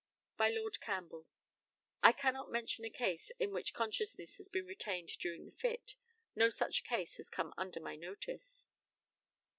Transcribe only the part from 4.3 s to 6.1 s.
has been retained during the fit.